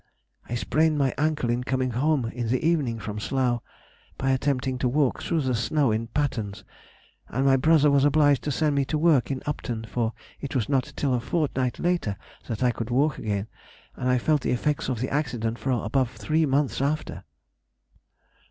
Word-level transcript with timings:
_—I 0.49 0.55
sprained 0.55 0.97
my 0.97 1.13
ankle 1.15 1.51
in 1.51 1.63
coming 1.63 1.91
home 1.91 2.25
in 2.25 2.47
the 2.47 2.65
evening 2.67 2.97
from 2.97 3.19
Slough, 3.19 3.61
by 4.17 4.31
attempting 4.31 4.79
to 4.79 4.87
walk 4.89 5.21
through 5.21 5.41
the 5.41 5.53
snow 5.53 5.91
in 5.91 6.07
pattens, 6.07 6.63
and 7.29 7.45
my 7.45 7.55
brother 7.55 7.91
was 7.91 8.03
obliged 8.03 8.41
to 8.45 8.51
send 8.51 8.73
me 8.73 8.85
work 8.95 9.25
to 9.25 9.39
Upton, 9.45 9.83
for 9.85 10.13
it 10.39 10.55
was 10.55 10.67
not 10.67 10.91
till 10.95 11.13
a 11.13 11.19
fortnight 11.19 11.79
after, 11.79 12.17
that 12.47 12.63
I 12.63 12.71
could 12.71 12.89
walk 12.89 13.19
again, 13.19 13.45
and 13.95 14.09
I 14.09 14.17
felt 14.17 14.41
the 14.41 14.49
effects 14.49 14.89
of 14.89 15.01
the 15.01 15.09
accident 15.11 15.59
for 15.59 15.69
above 15.85 16.09
three 16.13 16.47
months 16.47 16.81
after. 16.81 17.23